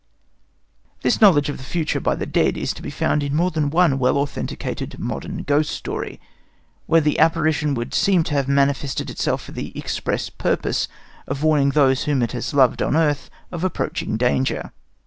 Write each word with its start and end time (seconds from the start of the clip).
This 1.03 1.21
knowledge 1.21 1.47
of 1.47 1.57
the 1.59 1.63
future 1.63 1.99
by 1.99 2.15
the 2.15 2.25
dead 2.25 2.57
is 2.57 2.73
to 2.73 2.81
be 2.81 2.89
found 2.89 3.21
in 3.21 3.35
more 3.35 3.51
than 3.51 3.69
one 3.69 3.99
well 3.99 4.17
authenticated 4.17 4.97
modern 4.97 5.43
ghost 5.43 5.69
story, 5.69 6.19
where 6.87 7.01
the 7.01 7.19
apparition 7.19 7.75
would 7.75 7.93
seem 7.93 8.23
to 8.23 8.33
have 8.33 8.47
manifested 8.47 9.11
itself 9.11 9.43
for 9.43 9.51
the 9.51 9.77
express 9.77 10.27
purpose 10.31 10.87
of 11.27 11.43
warning 11.43 11.69
those 11.69 12.05
whom 12.05 12.23
it 12.23 12.31
has 12.31 12.51
loved 12.51 12.81
on 12.81 12.95
earth 12.95 13.29
of 13.51 13.63
approaching 13.63 14.17
danger. 14.17 14.71